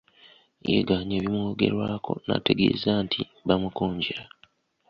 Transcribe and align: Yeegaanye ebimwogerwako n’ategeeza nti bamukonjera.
Yeegaanye 0.65 1.13
ebimwogerwako 1.17 2.11
n’ategeeza 2.25 2.91
nti 3.05 3.21
bamukonjera. 3.47 4.23